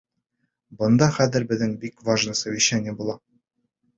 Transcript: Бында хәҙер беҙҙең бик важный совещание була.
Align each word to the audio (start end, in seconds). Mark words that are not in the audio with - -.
Бында 0.79 1.09
хәҙер 1.17 1.43
беҙҙең 1.51 1.75
бик 1.85 2.01
важный 2.09 2.39
совещание 2.39 2.97
була. 3.03 3.19